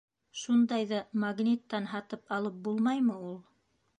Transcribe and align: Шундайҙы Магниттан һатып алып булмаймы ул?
Шундайҙы 0.43 1.01
Магниттан 1.25 1.89
һатып 1.93 2.35
алып 2.39 2.57
булмаймы 2.69 3.21
ул? 3.31 3.39